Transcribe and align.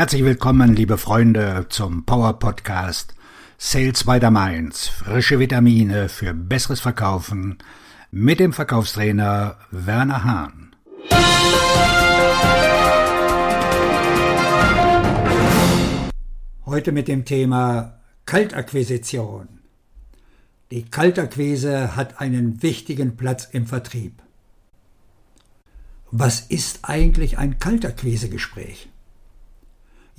Herzlich 0.00 0.24
willkommen, 0.24 0.74
liebe 0.74 0.96
Freunde, 0.96 1.66
zum 1.68 2.06
Power 2.06 2.38
Podcast 2.38 3.14
Sales 3.58 4.04
by 4.04 4.18
the 4.18 4.30
Mainz. 4.30 4.88
Frische 4.88 5.38
Vitamine 5.38 6.08
für 6.08 6.32
besseres 6.32 6.80
Verkaufen 6.80 7.58
mit 8.10 8.40
dem 8.40 8.54
Verkaufstrainer 8.54 9.58
Werner 9.70 10.24
Hahn. 10.24 10.74
Heute 16.64 16.92
mit 16.92 17.06
dem 17.06 17.26
Thema 17.26 18.00
Kaltakquisition. 18.24 19.48
Die 20.70 20.86
Kaltakquise 20.86 21.94
hat 21.94 22.22
einen 22.22 22.62
wichtigen 22.62 23.18
Platz 23.18 23.46
im 23.52 23.66
Vertrieb. 23.66 24.22
Was 26.10 26.40
ist 26.40 26.78
eigentlich 26.84 27.36
ein 27.36 27.58
Kaltakquisegespräch? 27.58 28.89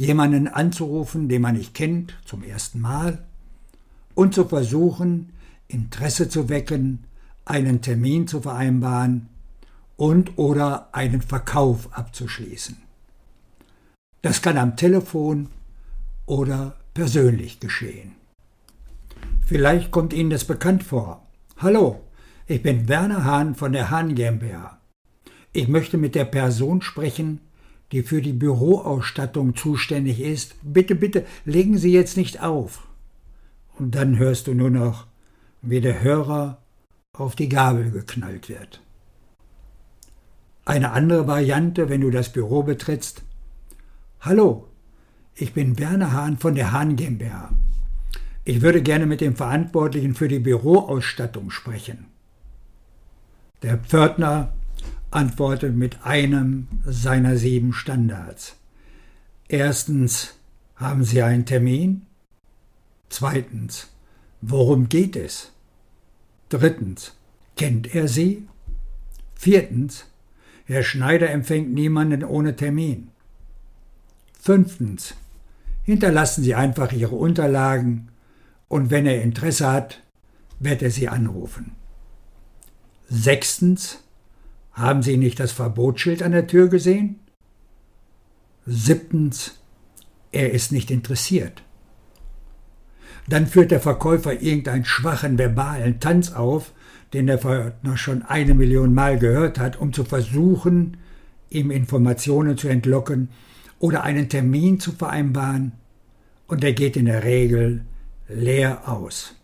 Jemanden 0.01 0.47
anzurufen, 0.47 1.29
den 1.29 1.43
man 1.43 1.55
nicht 1.55 1.75
kennt, 1.75 2.17
zum 2.25 2.41
ersten 2.41 2.81
Mal, 2.81 3.23
und 4.15 4.33
zu 4.33 4.45
versuchen, 4.45 5.29
Interesse 5.67 6.27
zu 6.27 6.49
wecken, 6.49 7.03
einen 7.45 7.83
Termin 7.83 8.27
zu 8.27 8.41
vereinbaren 8.41 9.29
und 9.97 10.39
oder 10.39 10.89
einen 10.91 11.21
Verkauf 11.21 11.95
abzuschließen. 11.95 12.77
Das 14.23 14.41
kann 14.41 14.57
am 14.57 14.75
Telefon 14.75 15.49
oder 16.25 16.77
persönlich 16.95 17.59
geschehen. 17.59 18.13
Vielleicht 19.45 19.91
kommt 19.91 20.13
Ihnen 20.13 20.31
das 20.31 20.45
bekannt 20.45 20.83
vor. 20.83 21.27
Hallo, 21.57 22.01
ich 22.47 22.63
bin 22.63 22.87
Werner 22.87 23.23
Hahn 23.23 23.53
von 23.53 23.71
der 23.71 23.91
Hahn 23.91 24.15
GmbH. 24.15 24.79
Ich 25.53 25.67
möchte 25.67 25.99
mit 25.99 26.15
der 26.15 26.25
Person 26.25 26.81
sprechen, 26.81 27.39
die 27.91 28.03
für 28.03 28.21
die 28.21 28.33
Büroausstattung 28.33 29.55
zuständig 29.55 30.21
ist. 30.21 30.55
Bitte, 30.61 30.95
bitte, 30.95 31.25
legen 31.45 31.77
Sie 31.77 31.91
jetzt 31.91 32.17
nicht 32.17 32.41
auf. 32.41 32.87
Und 33.77 33.95
dann 33.95 34.17
hörst 34.17 34.47
du 34.47 34.53
nur 34.53 34.69
noch, 34.69 35.07
wie 35.61 35.81
der 35.81 36.01
Hörer 36.01 36.61
auf 37.13 37.35
die 37.35 37.49
Gabel 37.49 37.91
geknallt 37.91 38.49
wird. 38.49 38.81
Eine 40.63 40.91
andere 40.91 41.27
Variante, 41.27 41.89
wenn 41.89 42.01
du 42.01 42.11
das 42.11 42.31
Büro 42.31 42.63
betrittst. 42.63 43.23
Hallo, 44.21 44.67
ich 45.35 45.53
bin 45.53 45.79
Werner 45.79 46.13
Hahn 46.13 46.37
von 46.37 46.55
der 46.55 46.71
Hahn 46.71 46.95
GmbH. 46.95 47.51
Ich 48.43 48.61
würde 48.61 48.81
gerne 48.81 49.05
mit 49.05 49.21
dem 49.21 49.35
Verantwortlichen 49.35 50.15
für 50.15 50.27
die 50.27 50.39
Büroausstattung 50.39 51.51
sprechen. 51.51 52.05
Der 53.61 53.77
Pförtner 53.77 54.53
antwortet 55.11 55.75
mit 55.75 56.03
einem 56.05 56.67
seiner 56.85 57.37
sieben 57.37 57.73
Standards. 57.73 58.55
Erstens, 59.47 60.35
haben 60.75 61.03
Sie 61.03 61.21
einen 61.21 61.45
Termin? 61.45 62.07
Zweitens, 63.09 63.89
worum 64.41 64.89
geht 64.89 65.15
es? 65.15 65.51
Drittens, 66.49 67.13
kennt 67.55 67.93
er 67.93 68.07
Sie? 68.07 68.47
Viertens, 69.35 70.05
Herr 70.65 70.83
Schneider 70.83 71.29
empfängt 71.29 71.73
niemanden 71.73 72.23
ohne 72.23 72.55
Termin. 72.55 73.09
Fünftens, 74.39 75.13
hinterlassen 75.83 76.43
Sie 76.43 76.55
einfach 76.55 76.93
Ihre 76.93 77.15
Unterlagen 77.15 78.09
und 78.67 78.89
wenn 78.89 79.05
er 79.05 79.21
Interesse 79.21 79.69
hat, 79.69 80.01
wird 80.59 80.81
er 80.81 80.91
Sie 80.91 81.09
anrufen. 81.09 81.73
Sechstens, 83.09 83.99
haben 84.73 85.03
Sie 85.03 85.17
nicht 85.17 85.39
das 85.39 85.51
Verbotsschild 85.51 86.23
an 86.23 86.31
der 86.31 86.47
Tür 86.47 86.69
gesehen? 86.69 87.19
Siebtens, 88.65 89.59
er 90.31 90.51
ist 90.51 90.71
nicht 90.71 90.91
interessiert. 90.91 91.63
Dann 93.27 93.47
führt 93.47 93.71
der 93.71 93.79
Verkäufer 93.79 94.41
irgendeinen 94.41 94.85
schwachen 94.85 95.37
verbalen 95.37 95.99
Tanz 95.99 96.31
auf, 96.31 96.71
den 97.13 97.27
der 97.27 97.39
Verhörtner 97.39 97.97
schon 97.97 98.23
eine 98.23 98.53
Million 98.53 98.93
Mal 98.93 99.19
gehört 99.19 99.59
hat, 99.59 99.79
um 99.79 99.93
zu 99.93 100.05
versuchen, 100.05 100.97
ihm 101.49 101.71
Informationen 101.71 102.57
zu 102.57 102.67
entlocken 102.67 103.29
oder 103.79 104.03
einen 104.03 104.29
Termin 104.29 104.79
zu 104.79 104.91
vereinbaren, 104.91 105.73
und 106.47 106.63
er 106.63 106.73
geht 106.73 106.97
in 106.97 107.05
der 107.05 107.23
Regel 107.23 107.85
leer 108.27 108.87
aus. 108.89 109.35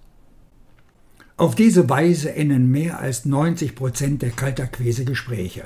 Auf 1.38 1.54
diese 1.54 1.88
Weise 1.88 2.34
enden 2.34 2.72
mehr 2.72 3.00
als 3.00 3.26
90 3.26 3.76
Prozent 3.76 4.24
der 4.24 4.32
Kaltakquise-Gespräche. 4.32 5.66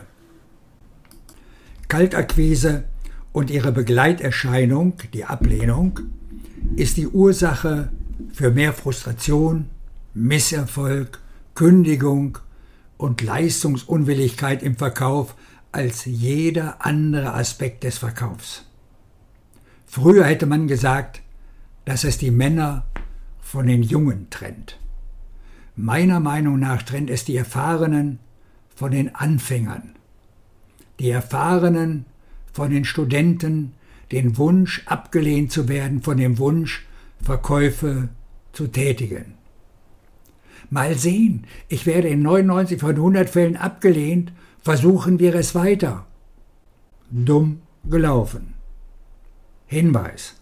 Kaltakquise 1.87 2.83
und 3.31 3.49
ihre 3.49 3.71
Begleiterscheinung, 3.71 4.95
die 5.13 5.23
Ablehnung, 5.23 6.01
ist 6.75 6.97
die 6.97 7.07
Ursache 7.07 7.89
für 8.33 8.51
mehr 8.51 8.73
Frustration, 8.73 9.67
Misserfolg, 10.13 11.19
Kündigung 11.55 12.37
und 12.97 13.21
Leistungsunwilligkeit 13.21 14.63
im 14.63 14.75
Verkauf 14.75 15.35
als 15.71 16.03
jeder 16.03 16.85
andere 16.85 17.33
Aspekt 17.33 17.85
des 17.85 17.97
Verkaufs. 17.97 18.65
Früher 19.85 20.25
hätte 20.25 20.47
man 20.47 20.67
gesagt, 20.67 21.21
dass 21.85 22.03
es 22.03 22.17
die 22.17 22.31
Männer 22.31 22.85
von 23.39 23.67
den 23.67 23.83
Jungen 23.83 24.29
trennt. 24.29 24.77
Meiner 25.83 26.19
Meinung 26.19 26.59
nach 26.59 26.83
trennt 26.83 27.09
es 27.09 27.25
die 27.25 27.35
Erfahrenen 27.35 28.19
von 28.75 28.91
den 28.91 29.15
Anfängern. 29.15 29.95
Die 30.99 31.09
Erfahrenen 31.09 32.05
von 32.53 32.69
den 32.69 32.85
Studenten, 32.85 33.73
den 34.11 34.37
Wunsch, 34.37 34.83
abgelehnt 34.85 35.51
zu 35.51 35.67
werden, 35.67 36.03
von 36.03 36.17
dem 36.17 36.37
Wunsch, 36.37 36.85
Verkäufe 37.23 38.09
zu 38.53 38.67
tätigen. 38.67 39.33
Mal 40.69 40.99
sehen, 40.99 41.47
ich 41.67 41.87
werde 41.87 42.09
in 42.09 42.21
99 42.21 42.79
von 42.79 42.95
100 42.95 43.27
Fällen 43.27 43.57
abgelehnt, 43.57 44.33
versuchen 44.61 45.17
wir 45.17 45.33
es 45.33 45.55
weiter. 45.55 46.05
Dumm 47.09 47.63
gelaufen. 47.89 48.53
Hinweis. 49.65 50.39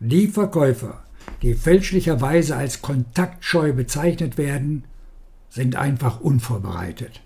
Die 0.00 0.26
Verkäufer, 0.26 1.04
die 1.42 1.54
fälschlicherweise 1.54 2.56
als 2.56 2.82
kontaktscheu 2.82 3.72
bezeichnet 3.72 4.36
werden, 4.38 4.84
sind 5.48 5.76
einfach 5.76 6.20
unvorbereitet. 6.20 7.22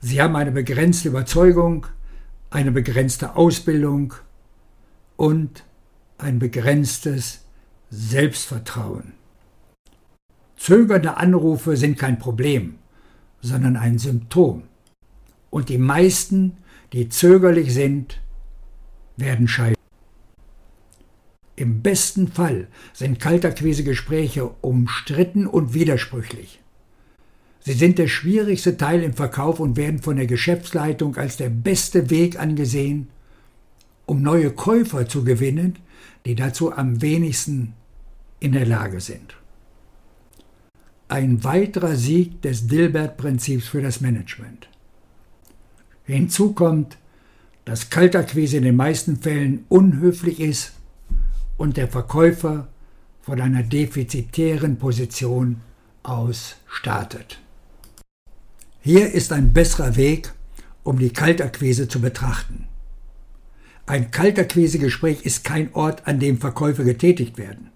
Sie 0.00 0.20
haben 0.20 0.36
eine 0.36 0.52
begrenzte 0.52 1.08
Überzeugung, 1.08 1.86
eine 2.50 2.72
begrenzte 2.72 3.36
Ausbildung 3.36 4.14
und 5.16 5.64
ein 6.18 6.38
begrenztes 6.38 7.44
Selbstvertrauen. 7.90 9.12
Zögernde 10.56 11.16
Anrufe 11.16 11.76
sind 11.76 11.98
kein 11.98 12.18
Problem, 12.18 12.76
sondern 13.40 13.76
ein 13.76 13.98
Symptom. 13.98 14.64
Und 15.48 15.68
die 15.68 15.78
meisten, 15.78 16.58
die 16.92 17.08
zögerlich 17.08 17.72
sind, 17.72 18.20
werden 19.16 19.48
scheitern. 19.48 19.79
Im 21.60 21.82
besten 21.82 22.28
Fall 22.28 22.68
sind 22.94 23.20
Kaltakquise-Gespräche 23.20 24.48
umstritten 24.62 25.46
und 25.46 25.74
widersprüchlich. 25.74 26.58
Sie 27.62 27.74
sind 27.74 27.98
der 27.98 28.08
schwierigste 28.08 28.78
Teil 28.78 29.02
im 29.02 29.12
Verkauf 29.12 29.60
und 29.60 29.76
werden 29.76 29.98
von 29.98 30.16
der 30.16 30.24
Geschäftsleitung 30.24 31.18
als 31.18 31.36
der 31.36 31.50
beste 31.50 32.08
Weg 32.08 32.40
angesehen, 32.40 33.08
um 34.06 34.22
neue 34.22 34.52
Käufer 34.52 35.06
zu 35.06 35.22
gewinnen, 35.22 35.76
die 36.24 36.34
dazu 36.34 36.72
am 36.72 37.02
wenigsten 37.02 37.74
in 38.38 38.52
der 38.52 38.64
Lage 38.64 39.02
sind. 39.02 39.36
Ein 41.08 41.44
weiterer 41.44 41.94
Sieg 41.94 42.40
des 42.40 42.68
Dilbert-Prinzips 42.68 43.68
für 43.68 43.82
das 43.82 44.00
Management. 44.00 44.70
Hinzu 46.04 46.54
kommt, 46.54 46.96
dass 47.66 47.90
Kaltakquise 47.90 48.56
in 48.56 48.62
den 48.62 48.76
meisten 48.76 49.18
Fällen 49.18 49.66
unhöflich 49.68 50.40
ist 50.40 50.72
und 51.60 51.76
der 51.76 51.88
Verkäufer 51.88 52.68
von 53.20 53.38
einer 53.38 53.62
defizitären 53.62 54.78
Position 54.78 55.60
aus 56.02 56.56
startet. 56.66 57.38
Hier 58.80 59.12
ist 59.12 59.30
ein 59.30 59.52
besserer 59.52 59.94
Weg, 59.96 60.32
um 60.84 60.98
die 60.98 61.12
Kaltakquise 61.12 61.86
zu 61.86 62.00
betrachten. 62.00 62.66
Ein 63.84 64.10
Kaltakquisegespräch 64.10 65.26
ist 65.26 65.44
kein 65.44 65.74
Ort, 65.74 66.06
an 66.06 66.18
dem 66.18 66.38
Verkäufe 66.38 66.82
getätigt 66.82 67.36
werden. 67.36 67.68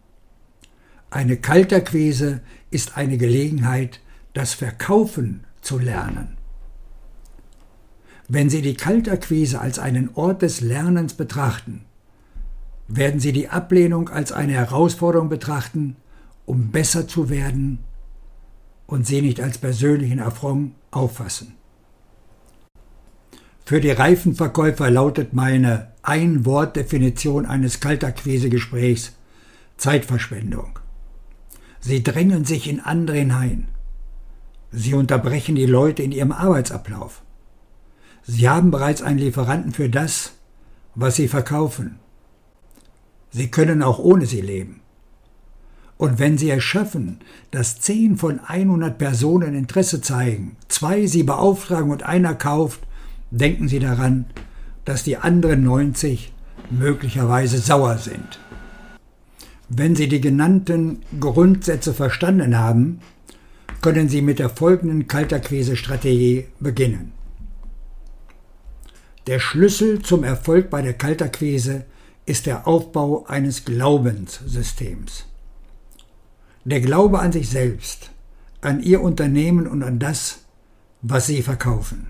Eine 1.11 1.37
Kaltakquise 1.37 2.41
ist 2.71 2.97
eine 2.97 3.19
Gelegenheit, 3.19 4.01
das 4.33 4.55
Verkaufen 4.55 5.45
zu 5.61 5.79
lernen. 5.79 6.39
Wenn 8.29 8.49
Sie 8.49 8.63
die 8.63 8.77
Kaltakquise 8.77 9.61
als 9.61 9.79
einen 9.79 10.09
Ort 10.15 10.41
des 10.41 10.63
Lernens 10.63 11.13
betrachten, 11.13 11.85
werden 12.89 13.21
Sie 13.21 13.33
die 13.33 13.49
Ablehnung 13.49 14.09
als 14.09 14.33
eine 14.33 14.53
Herausforderung 14.53 15.29
betrachten, 15.29 15.97
um 16.47 16.71
besser 16.71 17.09
zu 17.09 17.31
werden 17.31 17.79
und 18.87 19.07
sie 19.07 19.23
nicht 19.23 19.41
als 19.41 19.59
persönlichen 19.59 20.21
Affront 20.21 20.75
auffassen. 20.91 21.55
Für 23.65 23.81
die 23.81 23.91
Reifenverkäufer 23.91 24.91
lautet 24.91 25.33
meine 25.33 25.93
Ein-Wort-Definition 26.03 27.47
eines 27.47 27.81
Kaltakquise-Gesprächs 27.81 29.15
Zeitverschwendung. 29.79 30.79
Sie 31.81 32.03
drängen 32.03 32.45
sich 32.45 32.69
in 32.69 32.81
andere 32.81 33.19
hinein. 33.19 33.69
Sie 34.71 34.95
unterbrechen 34.95 35.55
die 35.55 35.67
Leute 35.67 36.03
in 36.03 36.13
ihrem 36.13 36.33
Arbeitsablauf. 36.33 37.23
Sie 38.23 38.49
haben 38.49 38.71
bereits 38.71 39.03
einen 39.03 39.19
Lieferanten 39.19 39.73
für 39.73 39.89
das, 39.89 40.33
was 40.95 41.17
sie 41.17 41.29
verkaufen. 41.29 41.99
Sie 43.35 43.49
können 43.51 43.83
auch 43.83 43.99
ohne 43.99 44.27
sie 44.27 44.41
leben. 44.41 44.81
Und 45.97 46.21
wenn 46.21 46.39
Sie 46.39 46.51
es 46.51 46.63
schaffen, 46.63 47.19
dass 47.51 47.81
10 47.81 48.17
von 48.17 48.39
100 48.39 48.97
Personen 48.97 49.55
Interesse 49.55 50.01
zeigen, 50.01 50.57
zwei 50.69 51.07
Sie 51.07 51.25
beauftragen 51.25 51.91
und 51.91 52.05
einer 52.05 52.35
kauft, 52.35 52.81
denken 53.33 53.67
Sie 53.67 53.81
daran, 53.81 54.27
dass 54.85 55.03
die 55.03 55.17
anderen 55.17 55.65
90 55.65 56.33
möglicherweise 56.71 57.59
sauer 57.59 57.99
sind. 57.99 58.39
Wenn 59.69 59.97
Sie 59.97 60.09
die 60.09 60.21
genannten 60.21 61.03
Grundsätze 61.19 61.93
verstanden 61.93 62.57
haben, 62.57 63.01
können 63.81 64.09
Sie 64.09 64.23
mit 64.23 64.39
der 64.39 64.51
folgenden 64.51 65.09
Kalterquise-Strategie 65.09 66.47
beginnen. 66.61 67.13
Der 69.27 69.41
Schlüssel 69.41 70.03
zum 70.03 70.23
Erfolg 70.23 70.71
bei 70.71 70.83
der 70.83 70.95
Kalterquise 70.95 71.85
ist 72.27 72.47
der 72.47 72.67
Aufbau 72.67 73.25
eines 73.27 73.65
Glaubenssystems. 73.65 75.27
Der 76.65 76.81
Glaube 76.81 77.19
an 77.19 77.33
sich 77.33 77.51
selbst, 77.51 78.11
an 78.63 78.83
Ihr 78.83 79.03
Unternehmen 79.03 79.67
und 79.67 79.83
an 79.83 79.99
das, 79.99 80.41
was 81.03 81.27
Sie 81.27 81.43
verkaufen. 81.43 82.07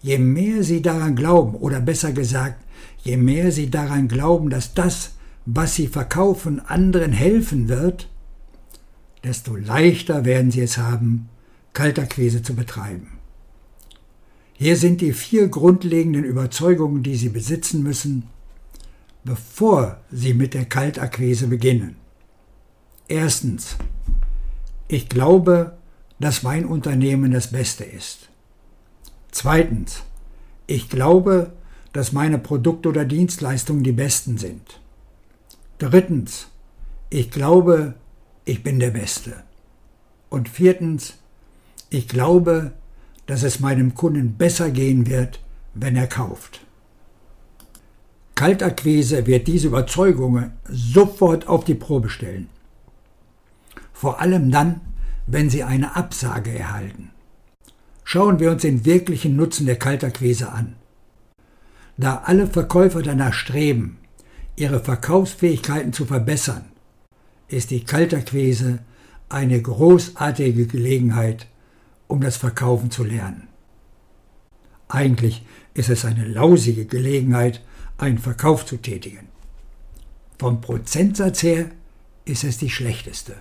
Je 0.00 0.18
mehr 0.18 0.62
Sie 0.62 0.82
daran 0.82 1.16
glauben, 1.16 1.54
oder 1.56 1.80
besser 1.80 2.12
gesagt, 2.12 2.62
je 3.02 3.16
mehr 3.16 3.50
Sie 3.50 3.70
daran 3.70 4.06
glauben, 4.06 4.50
dass 4.50 4.74
das, 4.74 5.12
was 5.46 5.74
Sie 5.74 5.88
verkaufen, 5.88 6.60
anderen 6.60 7.12
helfen 7.12 7.68
wird, 7.68 8.08
desto 9.24 9.56
leichter 9.56 10.24
werden 10.24 10.52
Sie 10.52 10.60
es 10.60 10.78
haben, 10.78 11.28
Kalterquise 11.72 12.42
zu 12.42 12.54
betreiben. 12.54 13.18
Hier 14.52 14.76
sind 14.76 15.00
die 15.00 15.12
vier 15.12 15.48
grundlegenden 15.48 16.22
Überzeugungen, 16.22 17.02
die 17.02 17.16
Sie 17.16 17.30
besitzen 17.30 17.82
müssen, 17.82 18.28
bevor 19.24 19.98
Sie 20.10 20.34
mit 20.34 20.54
der 20.54 20.66
Kaltakquise 20.66 21.48
beginnen. 21.48 21.96
Erstens. 23.08 23.76
Ich 24.86 25.08
glaube, 25.08 25.76
dass 26.20 26.42
mein 26.42 26.66
Unternehmen 26.66 27.32
das 27.32 27.50
Beste 27.50 27.84
ist. 27.84 28.28
Zweitens. 29.30 30.02
Ich 30.66 30.88
glaube, 30.88 31.52
dass 31.92 32.12
meine 32.12 32.38
Produkte 32.38 32.88
oder 32.88 33.04
Dienstleistungen 33.04 33.82
die 33.82 33.92
besten 33.92 34.38
sind. 34.38 34.80
Drittens. 35.78 36.48
Ich 37.10 37.30
glaube, 37.30 37.94
ich 38.44 38.62
bin 38.62 38.78
der 38.78 38.90
Beste. 38.90 39.42
Und 40.28 40.48
viertens. 40.48 41.14
Ich 41.90 42.08
glaube, 42.08 42.72
dass 43.26 43.42
es 43.42 43.60
meinem 43.60 43.94
Kunden 43.94 44.34
besser 44.36 44.70
gehen 44.70 45.06
wird, 45.06 45.40
wenn 45.74 45.96
er 45.96 46.06
kauft. 46.06 46.63
Kaltakquise 48.34 49.26
wird 49.26 49.46
diese 49.46 49.68
Überzeugungen 49.68 50.52
sofort 50.68 51.46
auf 51.46 51.64
die 51.64 51.74
Probe 51.74 52.08
stellen. 52.10 52.48
Vor 53.92 54.20
allem 54.20 54.50
dann, 54.50 54.80
wenn 55.26 55.50
Sie 55.50 55.62
eine 55.62 55.96
Absage 55.96 56.56
erhalten. 56.56 57.10
Schauen 58.02 58.40
wir 58.40 58.50
uns 58.50 58.62
den 58.62 58.84
wirklichen 58.84 59.36
Nutzen 59.36 59.66
der 59.66 59.76
Kaltakquise 59.76 60.50
an. 60.52 60.74
Da 61.96 62.22
alle 62.24 62.46
Verkäufer 62.46 63.02
danach 63.02 63.32
streben, 63.32 63.98
ihre 64.56 64.80
Verkaufsfähigkeiten 64.80 65.92
zu 65.92 66.04
verbessern, 66.04 66.66
ist 67.48 67.70
die 67.70 67.84
Kaltakquise 67.84 68.80
eine 69.28 69.60
großartige 69.62 70.66
Gelegenheit, 70.66 71.46
um 72.08 72.20
das 72.20 72.36
Verkaufen 72.36 72.90
zu 72.90 73.04
lernen. 73.04 73.48
Eigentlich 74.88 75.44
ist 75.72 75.88
es 75.88 76.04
eine 76.04 76.26
lausige 76.26 76.84
Gelegenheit, 76.84 77.62
einen 77.98 78.18
Verkauf 78.18 78.66
zu 78.66 78.76
tätigen. 78.76 79.28
Vom 80.38 80.60
Prozentsatz 80.60 81.42
her 81.42 81.70
ist 82.24 82.44
es 82.44 82.58
die 82.58 82.70
schlechteste. 82.70 83.36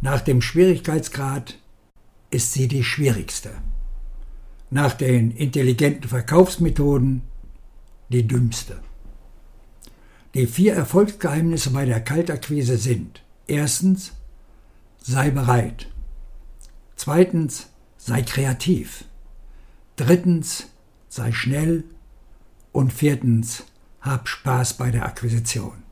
Nach 0.00 0.20
dem 0.20 0.40
Schwierigkeitsgrad 0.40 1.58
ist 2.30 2.52
sie 2.52 2.68
die 2.68 2.84
schwierigste. 2.84 3.50
Nach 4.70 4.94
den 4.94 5.32
intelligenten 5.32 6.08
Verkaufsmethoden 6.08 7.22
die 8.08 8.26
dümmste. 8.26 8.80
Die 10.34 10.46
vier 10.46 10.74
Erfolgsgeheimnisse 10.74 11.70
bei 11.70 11.84
der 11.84 12.00
Kaltakquise 12.00 12.76
sind 12.76 13.22
erstens, 13.48 14.12
sei 15.02 15.30
bereit. 15.30 15.88
Zweitens, 16.94 17.68
sei 17.96 18.22
kreativ. 18.22 19.04
Drittens, 19.96 20.68
sei 21.08 21.32
schnell. 21.32 21.84
Und 22.72 22.92
viertens, 22.92 23.64
hab 24.00 24.28
Spaß 24.28 24.74
bei 24.74 24.90
der 24.90 25.04
Akquisition. 25.04 25.82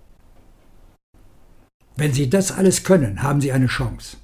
Wenn 1.97 2.13
Sie 2.13 2.31
das 2.31 2.53
alles 2.53 2.85
können, 2.85 3.23
haben 3.23 3.41
Sie 3.41 3.53
eine 3.53 3.67
Chance. 3.67 4.17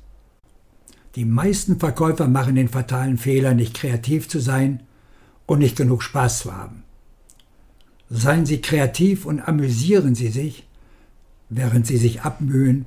Die 1.17 1.25
meisten 1.25 1.79
Verkäufer 1.79 2.29
machen 2.29 2.55
den 2.55 2.69
fatalen 2.69 3.19
Fehler, 3.19 3.55
nicht 3.55 3.75
kreativ 3.75 4.29
zu 4.29 4.39
sein 4.39 4.83
und 5.47 5.59
nicht 5.59 5.77
genug 5.77 6.03
Spaß 6.03 6.41
zu 6.41 6.57
haben. 6.57 6.85
Seien 8.11 8.47
Sie 8.47 8.61
kreativ 8.61 9.27
und 9.27 9.41
amüsieren 9.41 10.15
Sie 10.15 10.29
sich, 10.29 10.67
während 11.49 11.87
Sie 11.87 11.97
sich 11.97 12.23
abmühen, 12.23 12.87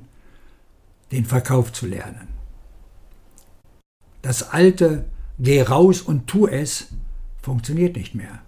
den 1.12 1.24
Verkauf 1.24 1.72
zu 1.72 1.86
lernen. 1.86 2.28
Das 4.22 4.50
alte 4.50 5.04
Geh 5.40 5.62
raus 5.62 6.02
und 6.02 6.26
tu 6.26 6.48
es 6.48 6.88
funktioniert 7.42 7.96
nicht 7.96 8.14
mehr. 8.14 8.40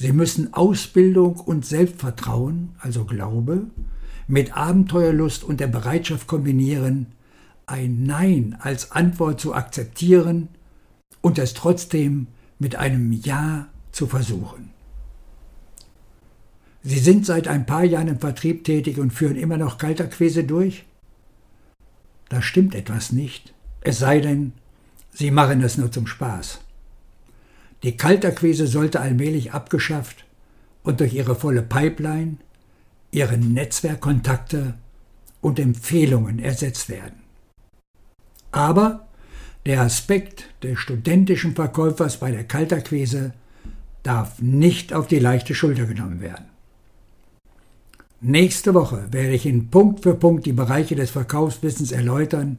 Sie 0.00 0.12
müssen 0.12 0.54
Ausbildung 0.54 1.36
und 1.40 1.66
Selbstvertrauen, 1.66 2.70
also 2.78 3.04
Glaube, 3.04 3.66
mit 4.28 4.56
Abenteuerlust 4.56 5.44
und 5.44 5.60
der 5.60 5.66
Bereitschaft 5.66 6.26
kombinieren, 6.26 7.08
ein 7.66 8.04
Nein 8.04 8.56
als 8.60 8.92
Antwort 8.92 9.42
zu 9.42 9.52
akzeptieren 9.52 10.48
und 11.20 11.38
es 11.38 11.52
trotzdem 11.52 12.28
mit 12.58 12.76
einem 12.76 13.12
Ja 13.12 13.68
zu 13.92 14.06
versuchen. 14.06 14.70
Sie 16.82 16.98
sind 16.98 17.26
seit 17.26 17.46
ein 17.46 17.66
paar 17.66 17.84
Jahren 17.84 18.08
im 18.08 18.20
Vertrieb 18.20 18.64
tätig 18.64 18.98
und 18.98 19.12
führen 19.12 19.36
immer 19.36 19.58
noch 19.58 19.76
Kalterquise 19.76 20.44
durch? 20.44 20.86
Da 22.30 22.40
stimmt 22.40 22.74
etwas 22.74 23.12
nicht, 23.12 23.52
es 23.82 23.98
sei 23.98 24.20
denn, 24.20 24.54
Sie 25.12 25.30
machen 25.30 25.60
es 25.62 25.76
nur 25.76 25.92
zum 25.92 26.06
Spaß. 26.06 26.60
Die 27.82 27.96
Kalterquise 27.96 28.66
sollte 28.66 29.00
allmählich 29.00 29.52
abgeschafft 29.52 30.24
und 30.82 31.00
durch 31.00 31.14
ihre 31.14 31.34
volle 31.34 31.62
Pipeline, 31.62 32.36
ihre 33.10 33.38
Netzwerkkontakte 33.38 34.74
und 35.40 35.58
Empfehlungen 35.58 36.38
ersetzt 36.38 36.88
werden. 36.88 37.20
Aber 38.52 39.06
der 39.66 39.82
Aspekt 39.82 40.44
des 40.62 40.78
studentischen 40.78 41.54
Verkäufers 41.54 42.18
bei 42.18 42.30
der 42.30 42.44
Kalterquise 42.44 43.32
darf 44.02 44.40
nicht 44.40 44.92
auf 44.92 45.06
die 45.06 45.18
leichte 45.18 45.54
Schulter 45.54 45.84
genommen 45.84 46.20
werden. 46.20 46.46
Nächste 48.22 48.74
Woche 48.74 49.08
werde 49.10 49.32
ich 49.32 49.46
Ihnen 49.46 49.70
Punkt 49.70 50.02
für 50.02 50.14
Punkt 50.14 50.44
die 50.44 50.52
Bereiche 50.52 50.94
des 50.94 51.10
Verkaufswissens 51.10 51.92
erläutern, 51.92 52.58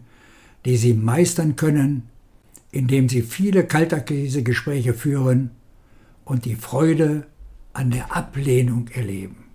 die 0.66 0.78
Sie 0.78 0.94
meistern 0.94 1.56
können, 1.56 2.10
indem 2.72 3.10
Sie 3.10 3.22
viele 3.22 3.66
Kalterkrise-Gespräche 3.66 4.94
führen 4.94 5.52
und 6.24 6.46
die 6.46 6.56
Freude 6.56 7.26
an 7.74 7.92
der 7.92 8.16
Ablehnung 8.16 8.88
erleben. 8.94 9.46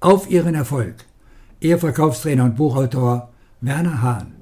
Auf 0.00 0.30
Ihren 0.30 0.54
Erfolg, 0.54 0.96
Ihr 1.60 1.78
Verkaufstrainer 1.78 2.44
und 2.44 2.56
Buchautor 2.56 3.32
Werner 3.60 4.02
Hahn. 4.02 4.32